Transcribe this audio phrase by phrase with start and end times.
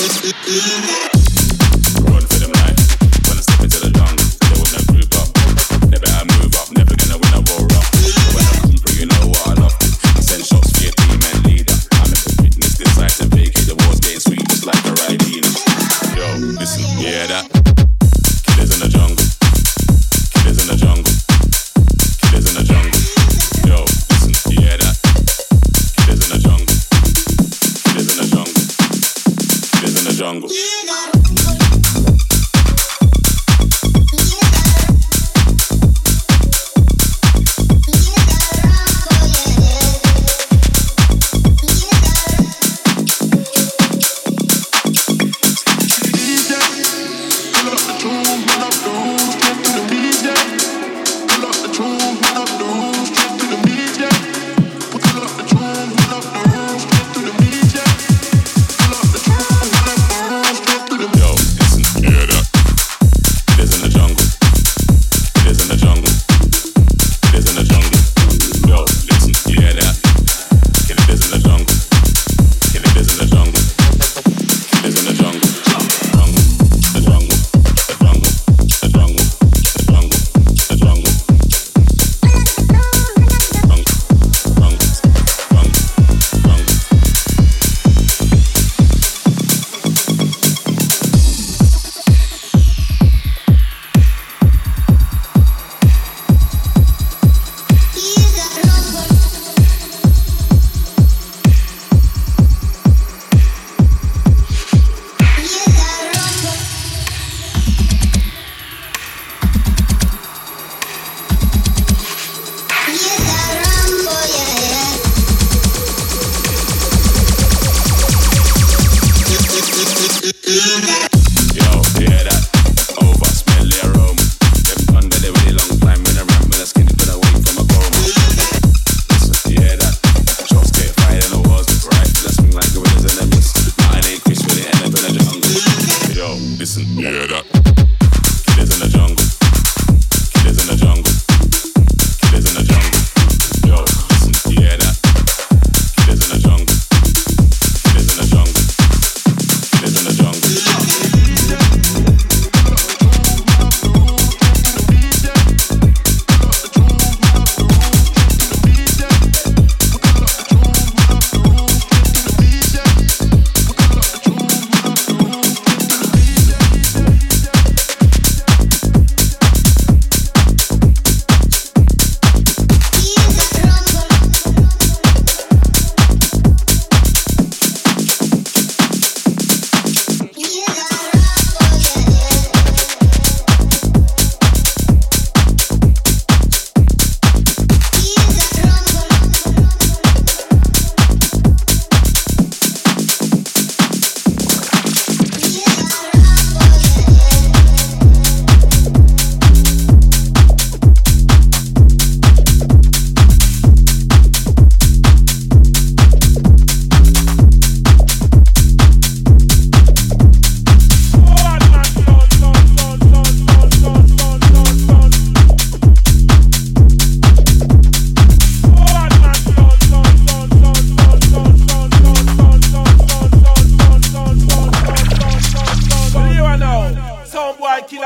[0.00, 1.17] Yeah.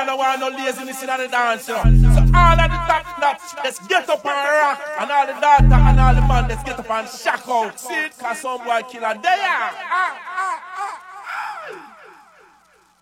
[0.09, 1.68] I want no laziness in the dance.
[1.68, 1.75] You.
[1.75, 4.80] So all of the top nuts, let's get up and rock.
[5.00, 7.78] And all the daughter and all the man, let's get up and shock out.
[7.78, 8.18] See it?
[8.18, 9.38] Cause some boy killer there.
[9.38, 11.12] Ah, ah, ah.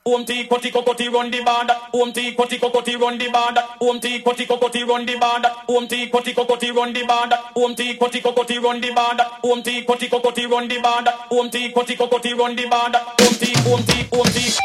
[0.07, 1.71] Om ti koti kokoti run the band.
[1.93, 3.59] Om ti koti kokoti run the band.
[3.81, 5.47] Om ti koti kokoti run the band.
[5.69, 7.33] Om ti koti kokoti run the band.
[7.57, 9.21] Om ti koti kokoti run the band.
[9.45, 11.09] Om ti koti kokoti run the band.
[11.31, 12.97] Om ti koti kokoti run the band.
[12.97, 14.57] Om ti om ti om ti.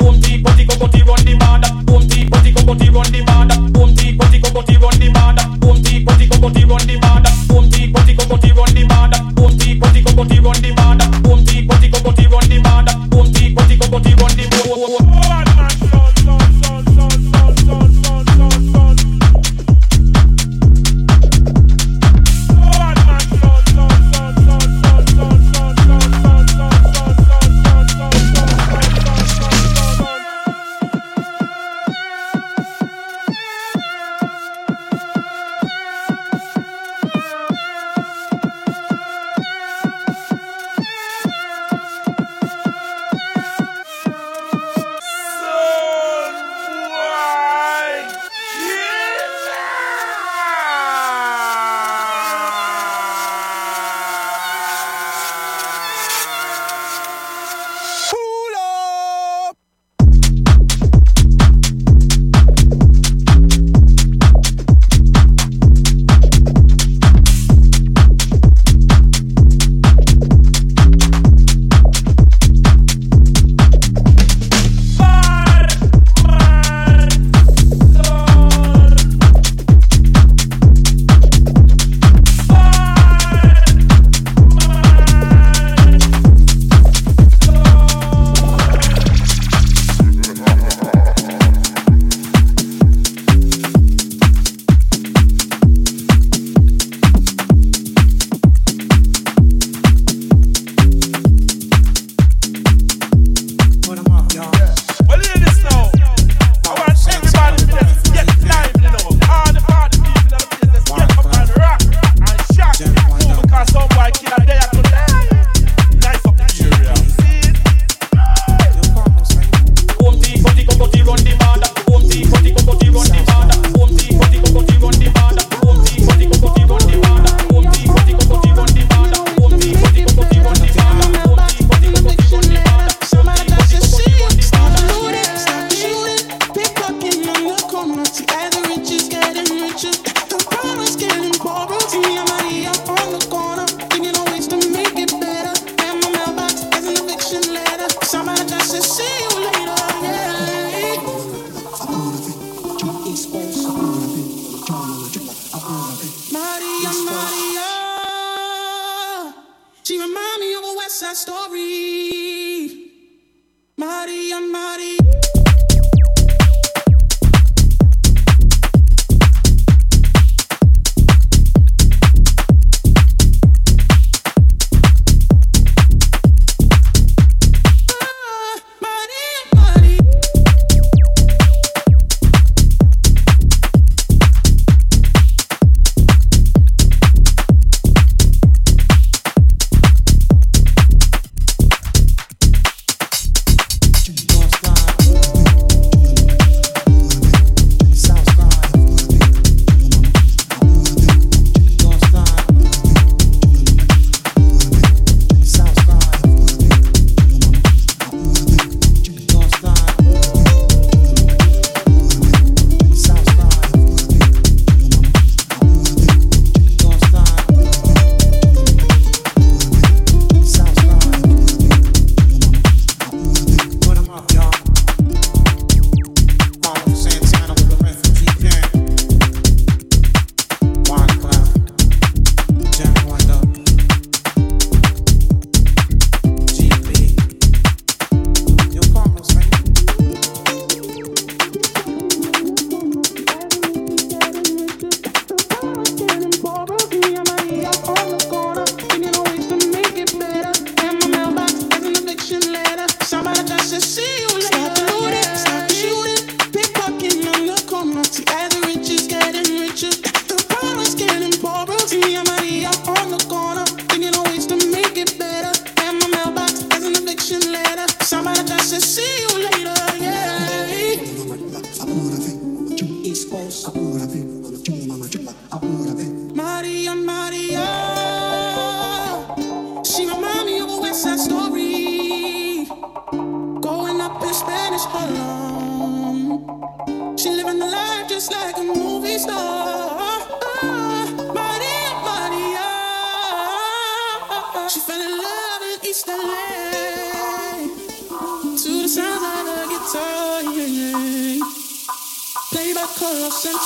[0.00, 1.64] Om ti koti kokoti run the band.
[1.90, 3.52] Om ti koti kokoti run the band.
[3.76, 5.40] Om ti koti kokoti run the band.
[5.64, 7.26] Om ti koti kokoti run the band.
[7.50, 9.14] Om ti koti kokoti run the band.
[9.38, 11.02] Om ti koti kokoti run the band.
[11.26, 12.90] Om ti koti kokoti run the band.
[13.14, 15.73] Om ti koti kokoti run the band.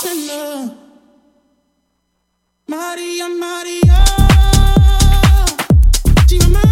[0.09, 0.75] Motherfucker,
[6.31, 6.68] I'm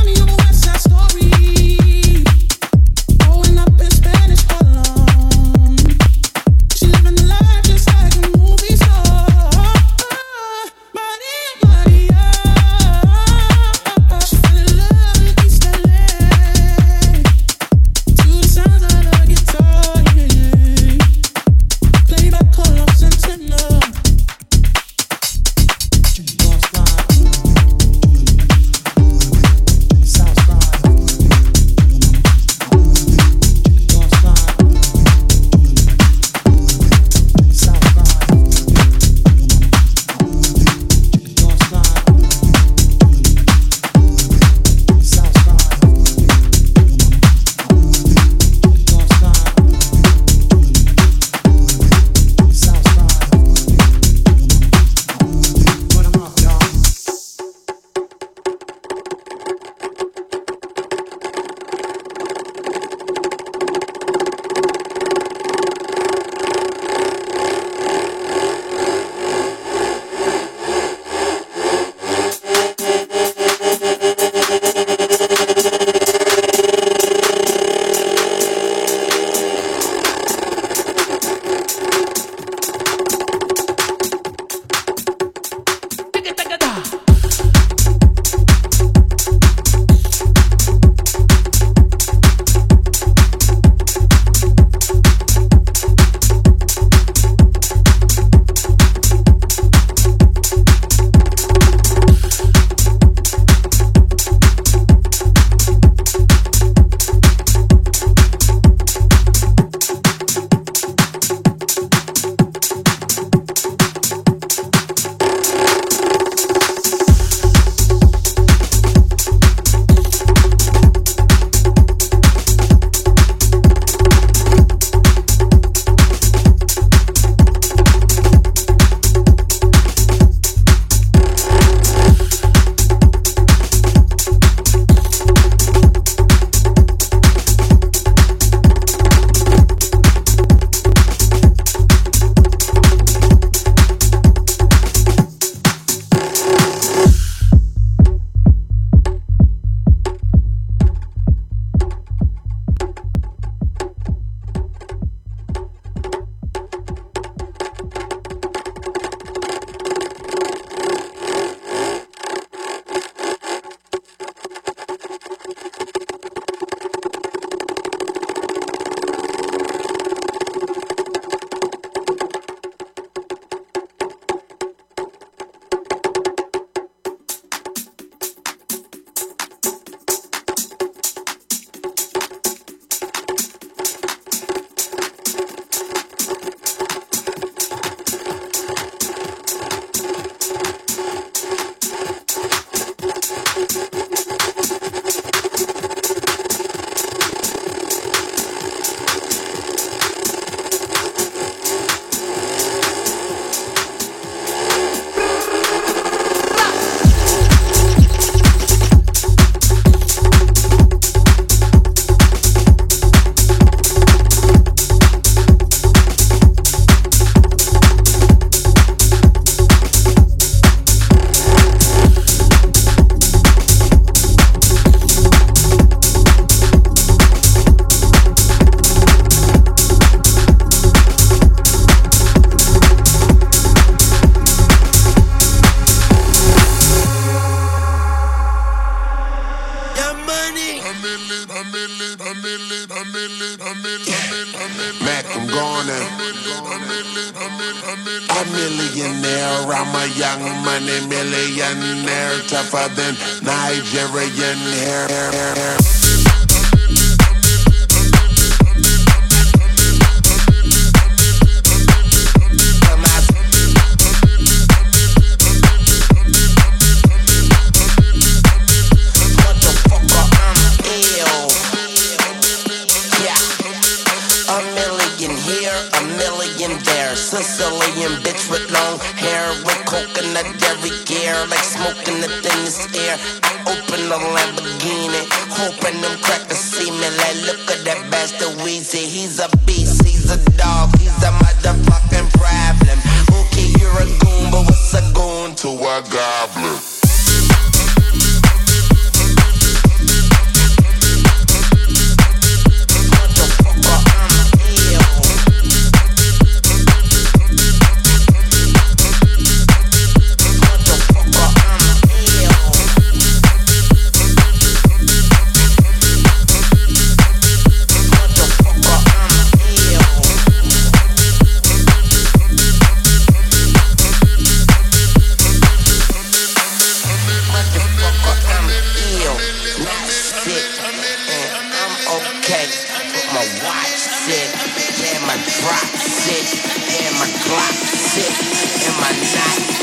[339.27, 339.76] inside.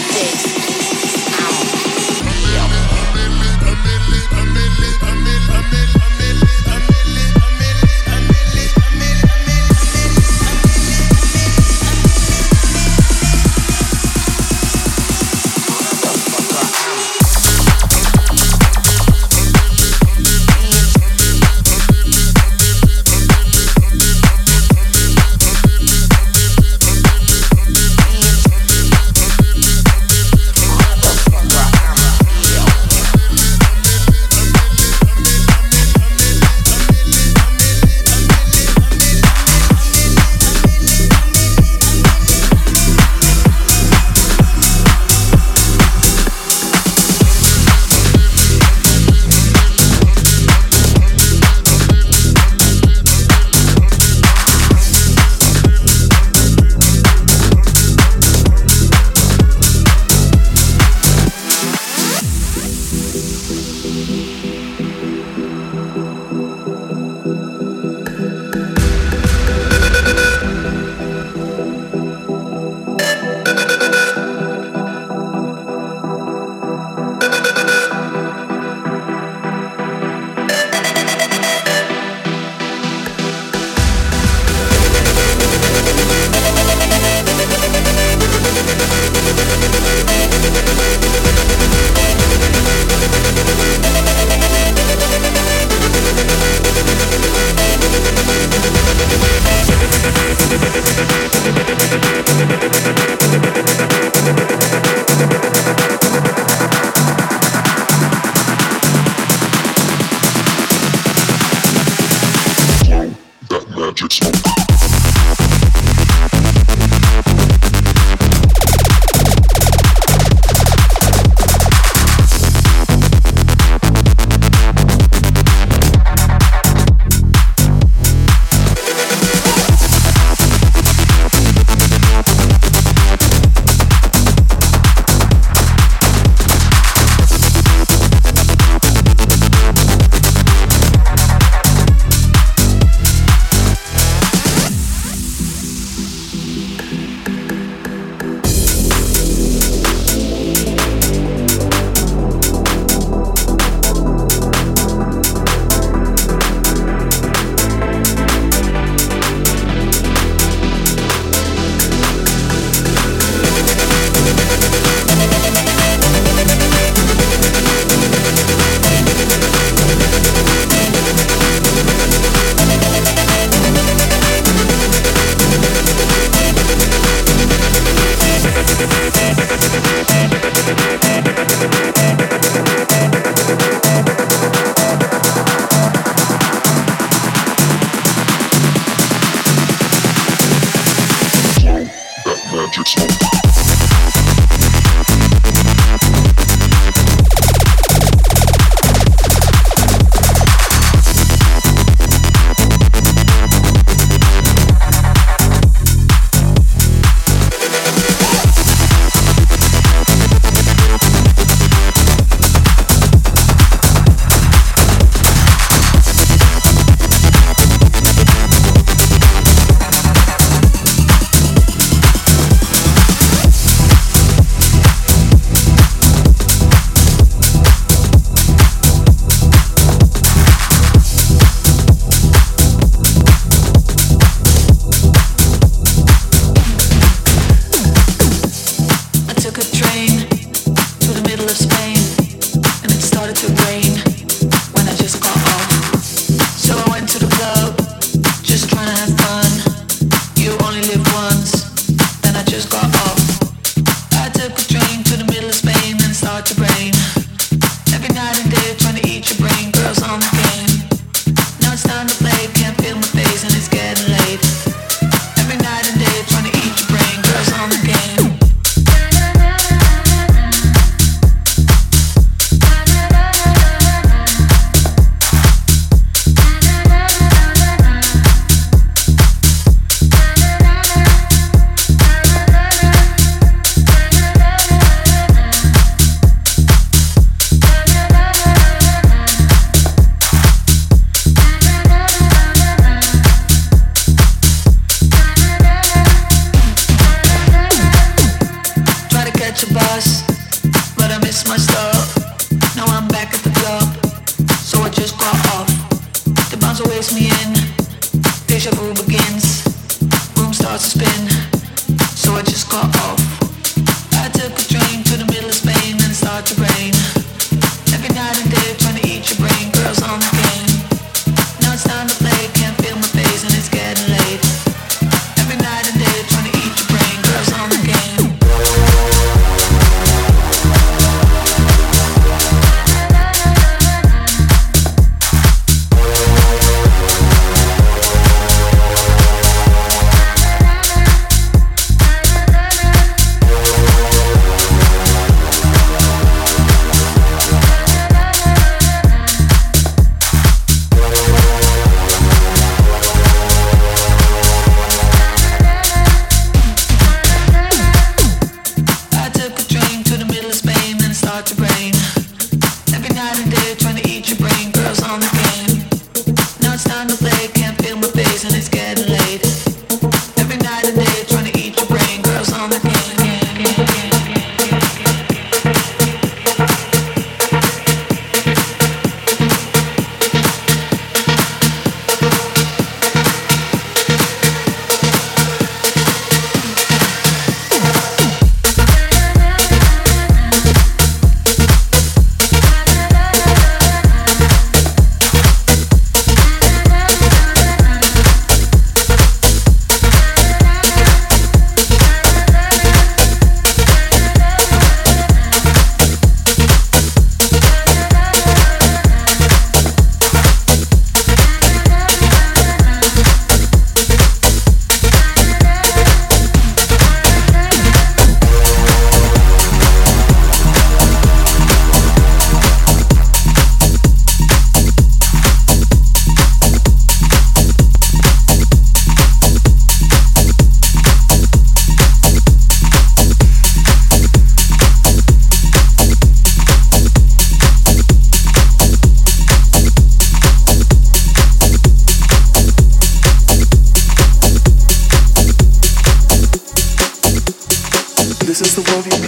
[448.76, 449.23] the world you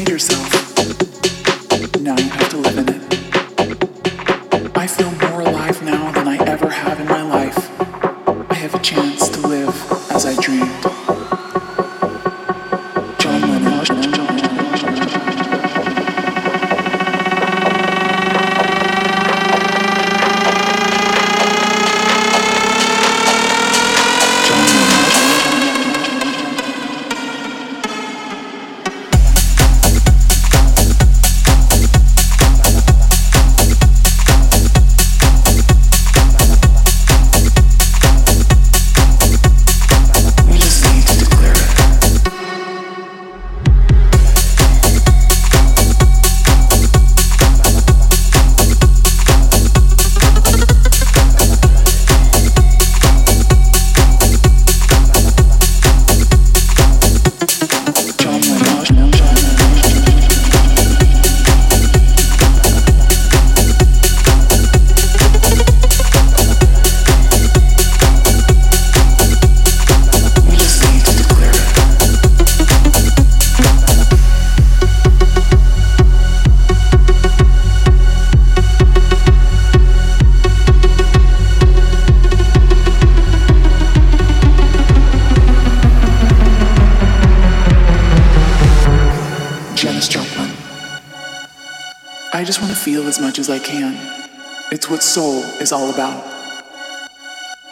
[95.66, 96.24] is all about.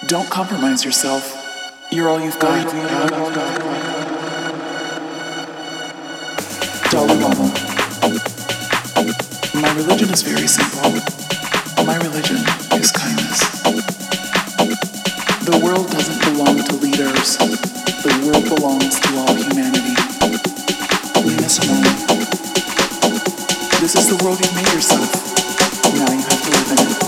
[0.07, 1.23] Don't compromise yourself.
[1.91, 2.65] You're all you've got.
[6.89, 7.47] Dalai Lama.
[9.61, 10.89] My religion is very simple.
[11.85, 12.41] My religion
[12.81, 13.39] is kindness.
[15.45, 17.37] The world doesn't belong to leaders.
[17.37, 19.93] The world belongs to all humanity.
[21.29, 21.93] Nina Simone.
[23.81, 25.13] This is the world you've made yourself.
[25.93, 27.02] Now you have to live in it.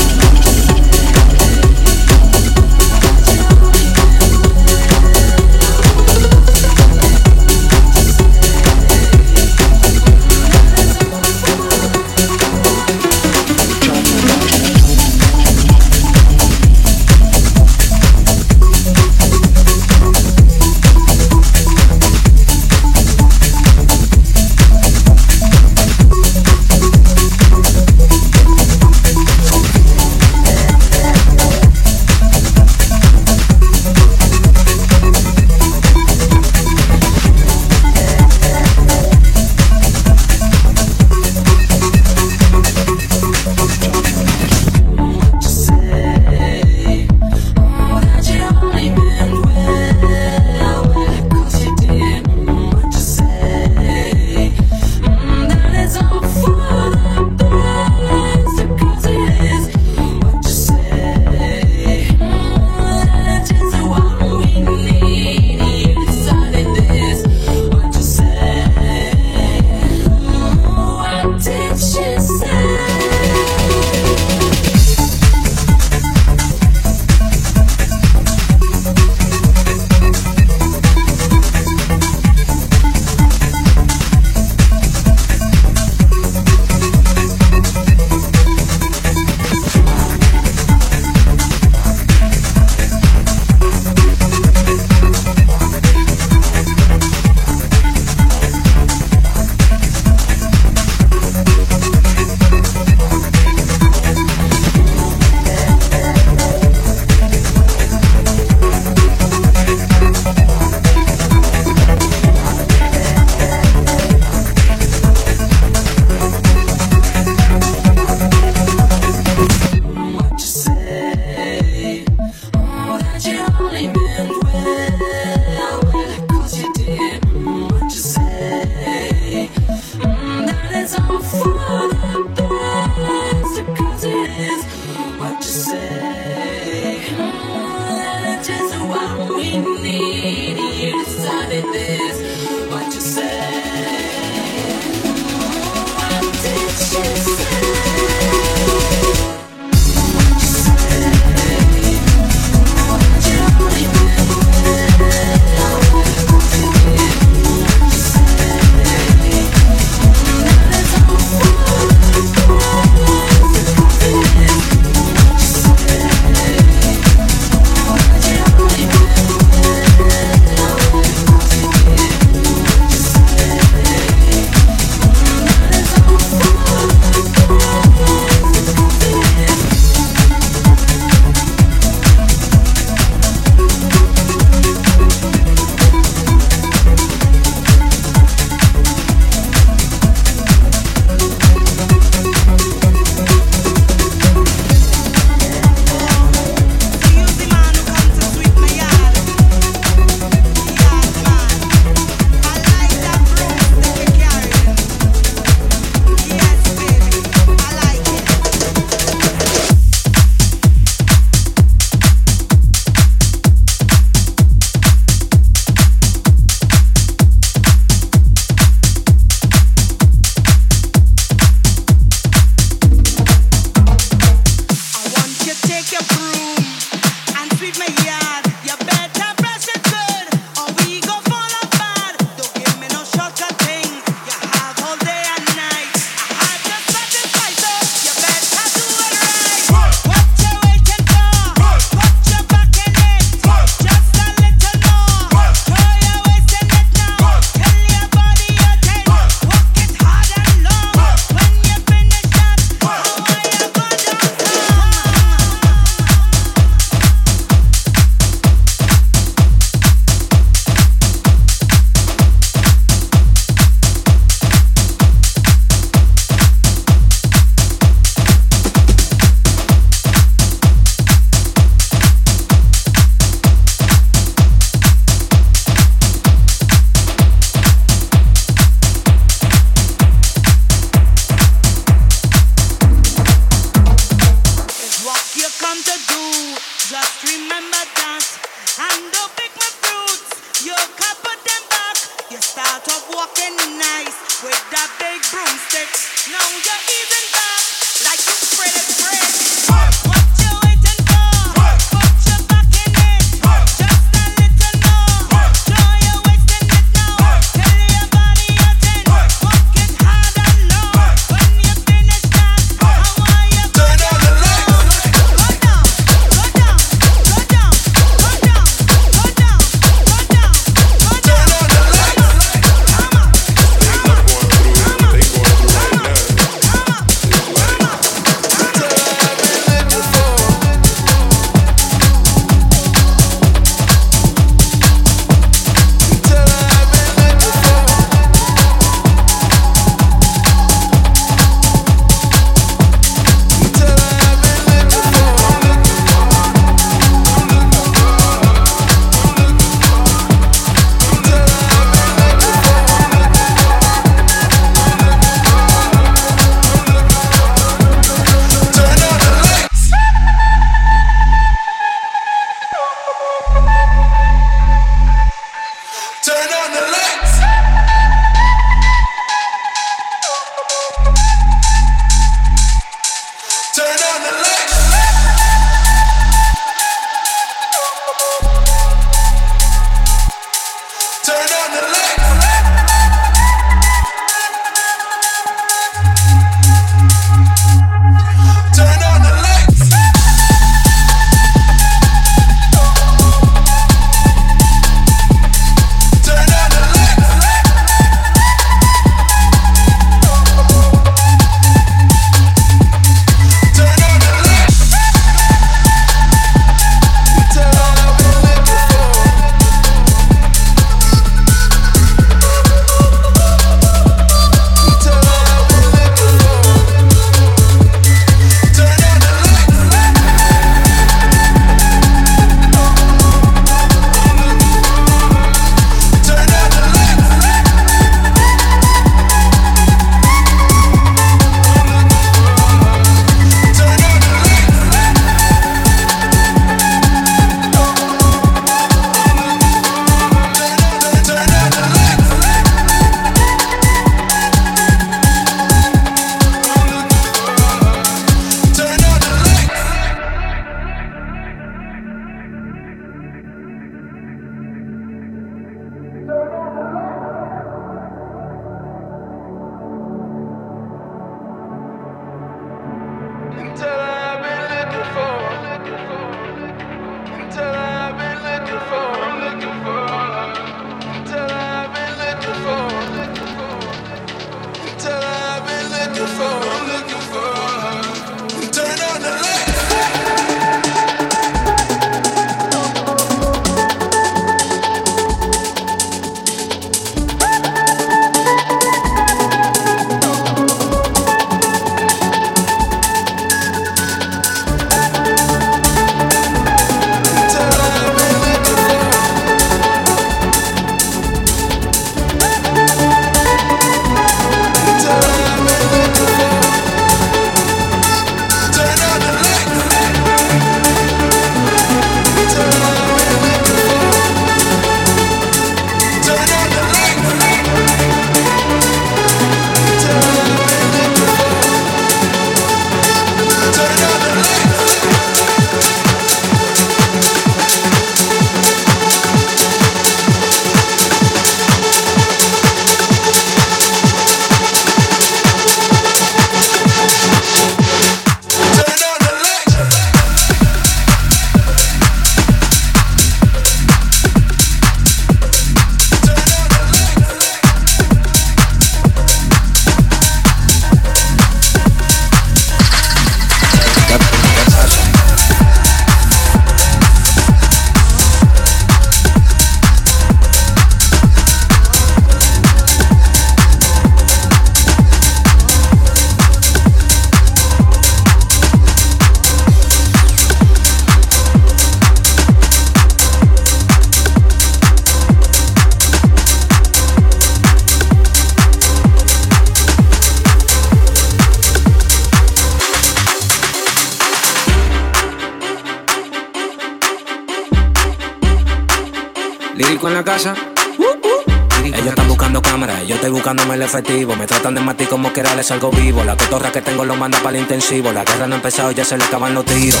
[593.92, 596.24] Me tratan de matar como que les algo vivo.
[596.24, 598.10] La cotorra que tengo lo manda para el intensivo.
[598.10, 600.00] La guerra no ha empezado, ya se le acaban los tiros.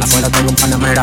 [0.00, 1.02] Afuera tengo un panamera.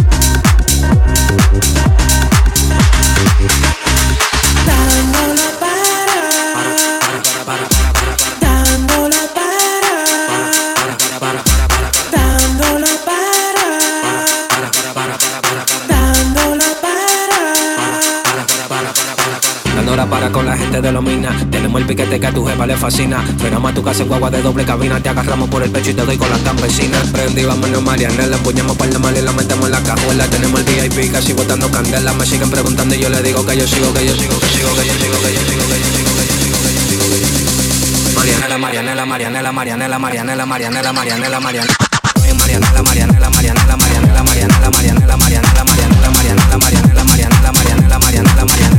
[20.89, 21.35] los minas.
[21.51, 23.21] Tenemos el piquete que a tu jefa le fascina.
[23.37, 25.01] Frenamos a tu casa en guagua de doble cabina.
[25.01, 27.07] Te agarramos por el pecho y te doy con las campesinas.
[27.09, 28.37] Prendí, vámonos Marianela.
[28.37, 30.25] Empuñamos par de mal y la metemos en la cajuela.
[30.27, 32.13] Tenemos el VIP casi botando candela.
[32.13, 34.69] Me siguen preguntando y yo le digo que yo sigo, que yo sigo, que sigo,
[34.75, 37.03] que yo sigo, que yo sigo, que yo sigo, que yo sigo, que yo sigo,
[37.03, 37.51] que yo sigo.
[38.15, 41.75] Marianela, Marianela, Marianela, Marianela, Marianela, Marianela, Marianela, Marianela.
[42.39, 48.70] Marianela, Marianela, Marianela, Marianela, Marianela, Marianela, Marianela, Marianela, Marianela, Marianela, Marianela, Marianela, Marianela, Marianela, y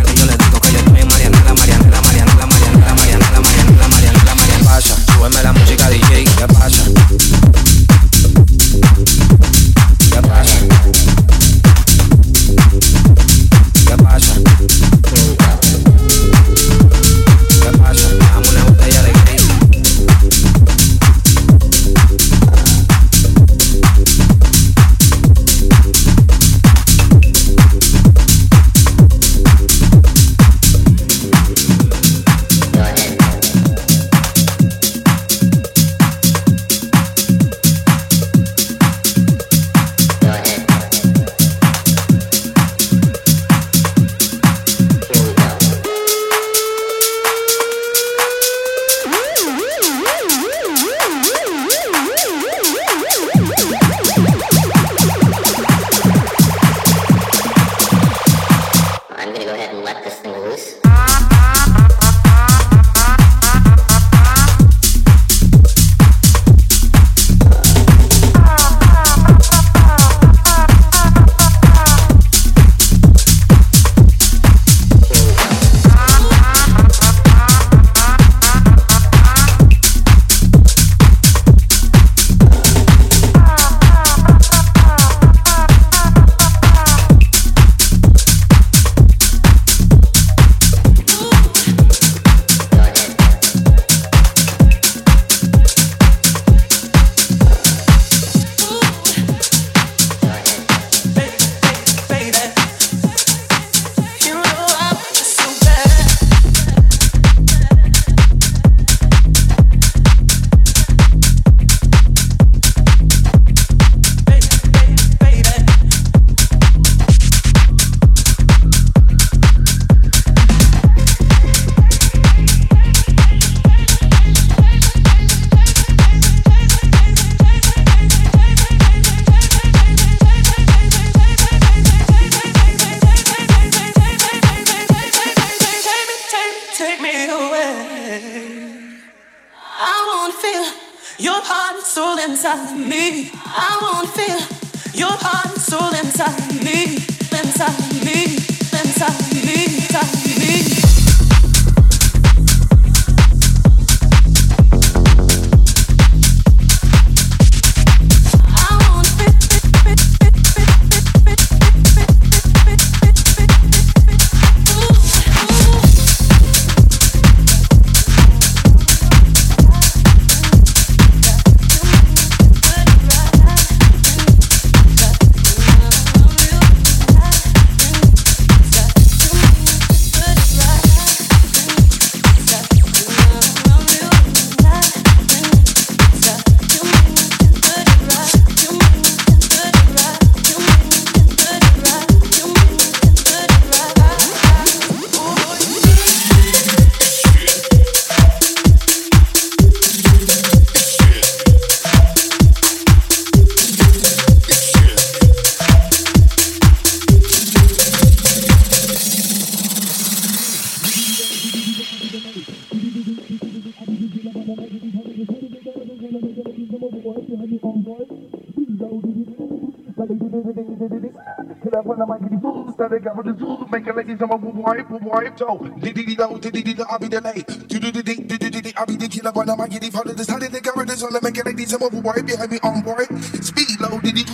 [224.88, 225.58] some wipe, Joe.
[225.78, 227.46] Diddy diddy do, diddy diddy, I'll be the late.
[227.68, 230.28] Do do do do I'll be the killer when I might get follow this.
[230.28, 231.02] How they with this?
[231.02, 233.06] All make a lady some of wipe behind me on board.
[233.44, 234.24] Speed low, diddy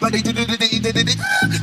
[0.00, 1.14] like they do do do do do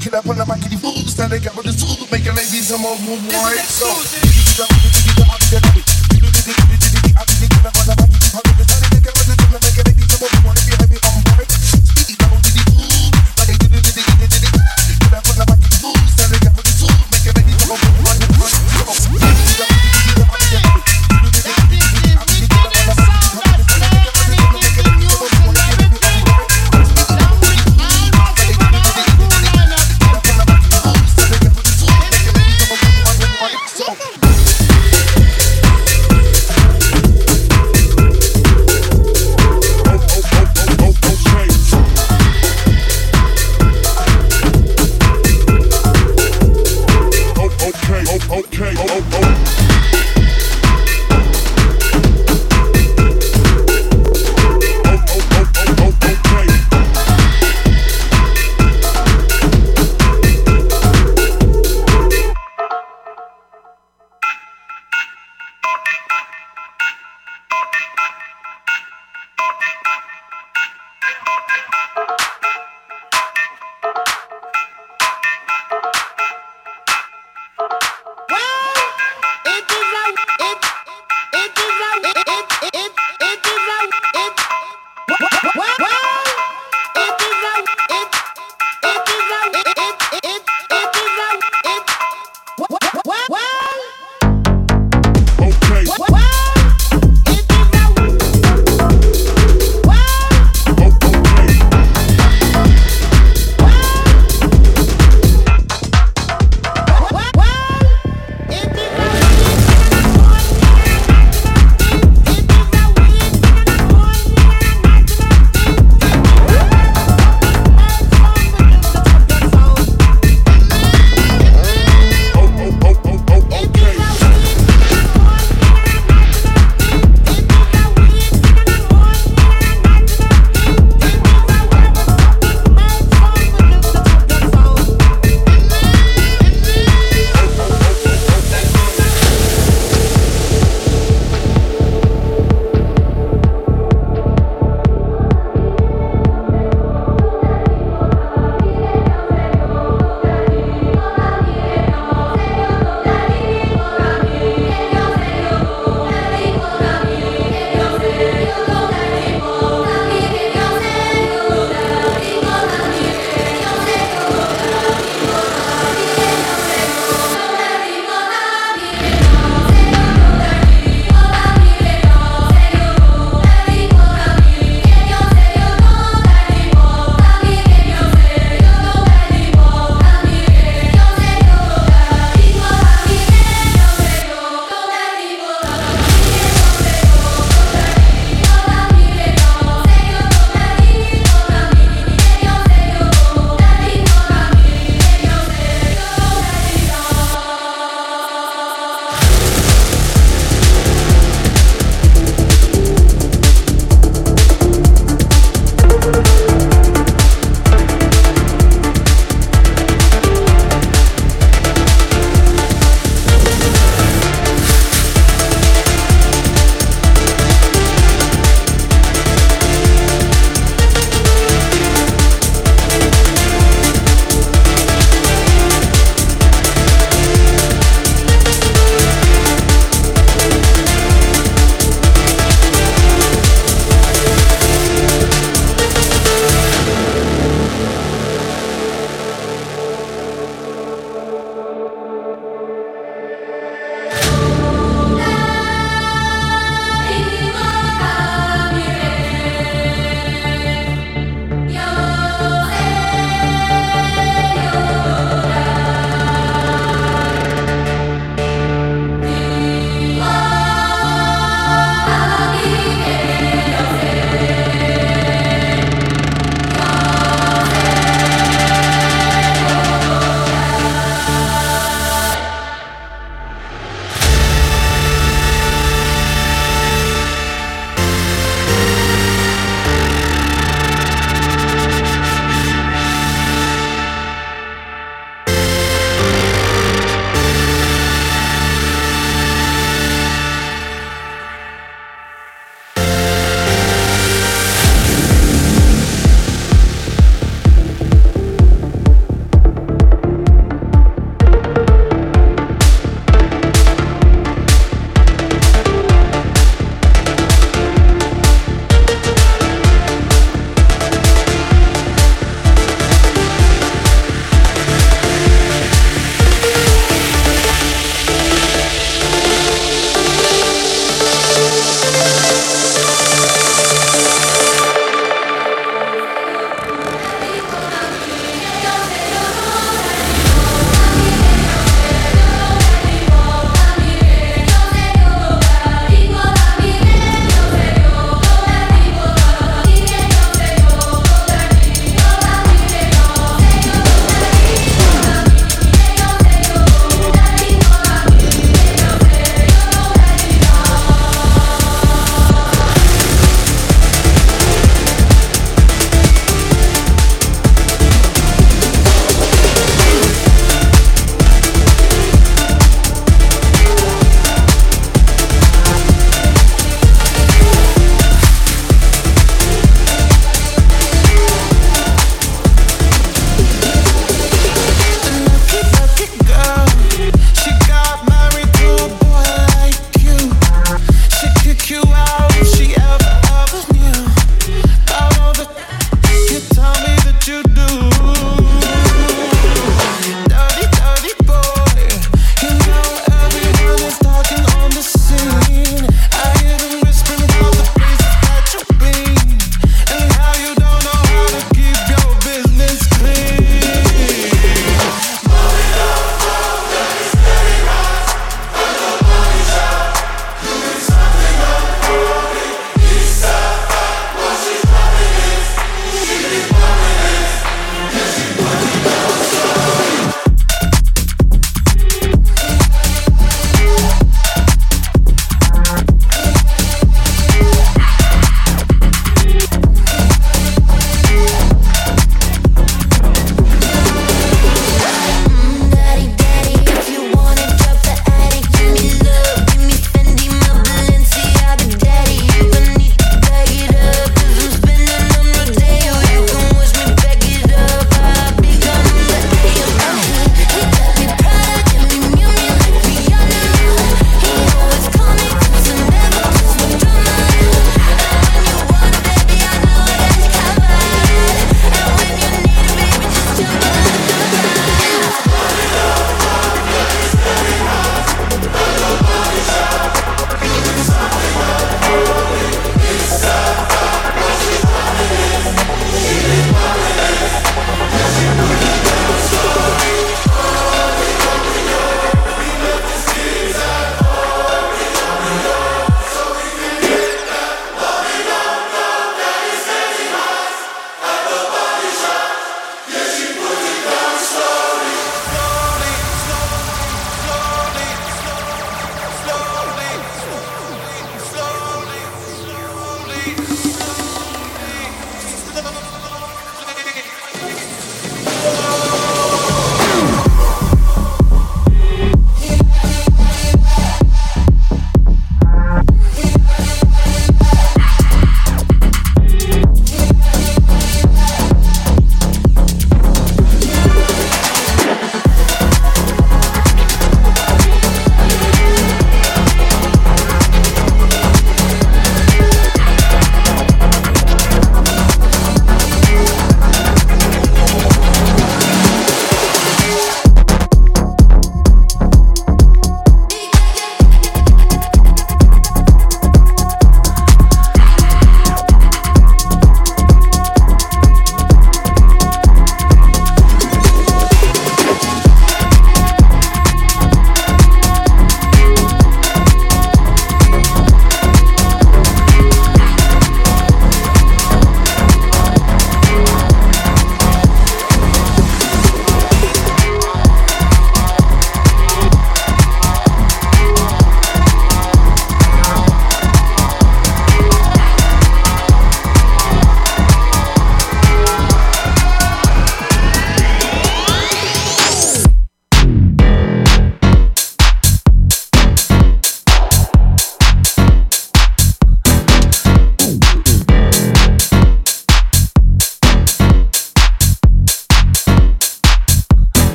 [0.00, 2.32] Kill up when I might get fools, that they got with the tools, make a
[2.32, 3.88] lady some of wipe, so.
[4.14, 5.91] Diddy diddy I'll be the late.